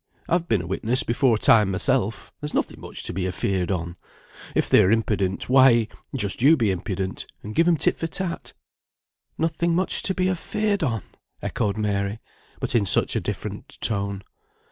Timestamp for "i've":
0.27-0.47